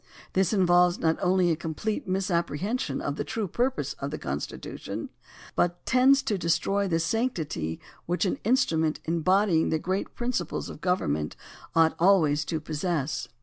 This 0.33 0.51
involves 0.51 0.97
not 0.97 1.19
only 1.21 1.51
a 1.51 1.55
complete 1.55 2.07
misapprehension 2.07 3.01
of 3.01 3.17
the 3.17 3.23
true 3.23 3.47
purposes 3.47 3.95
of 3.99 4.09
the 4.09 4.17
Constitu 4.17 4.79
tion, 4.79 5.09
but 5.55 5.85
tends 5.85 6.23
to 6.23 6.39
destroy 6.39 6.87
the 6.87 6.99
sanctity 6.99 7.79
which 8.07 8.25
an 8.25 8.39
in 8.43 8.55
strument 8.55 8.97
embodying 9.05 9.69
great 9.69 10.05
general 10.07 10.15
principles 10.15 10.69
of 10.71 10.81
govern 10.81 11.11
ment 11.13 11.35
ought 11.75 11.93
always 11.99 12.43
to 12.45 12.59
possess. 12.59 13.27